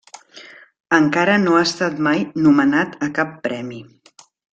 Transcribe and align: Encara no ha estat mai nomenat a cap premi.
Encara 0.97 1.35
no 1.43 1.53
ha 1.57 1.61
estat 1.65 1.99
mai 2.07 2.23
nomenat 2.47 2.97
a 3.09 3.11
cap 3.19 3.37
premi. 3.49 3.79